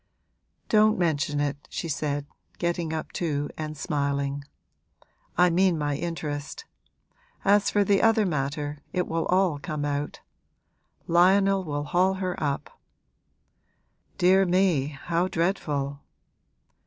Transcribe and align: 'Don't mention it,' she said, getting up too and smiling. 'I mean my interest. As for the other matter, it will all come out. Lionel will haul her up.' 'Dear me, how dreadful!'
'Don't 0.67 0.97
mention 0.97 1.39
it,' 1.39 1.67
she 1.69 1.87
said, 1.87 2.25
getting 2.57 2.91
up 2.91 3.11
too 3.11 3.51
and 3.55 3.77
smiling. 3.77 4.43
'I 5.37 5.51
mean 5.51 5.77
my 5.77 5.95
interest. 5.95 6.65
As 7.45 7.69
for 7.69 7.83
the 7.83 8.01
other 8.01 8.25
matter, 8.25 8.79
it 8.93 9.05
will 9.07 9.27
all 9.27 9.59
come 9.59 9.85
out. 9.85 10.21
Lionel 11.05 11.63
will 11.63 11.83
haul 11.83 12.15
her 12.15 12.33
up.' 12.43 12.81
'Dear 14.17 14.43
me, 14.47 14.87
how 14.87 15.27
dreadful!' 15.27 15.99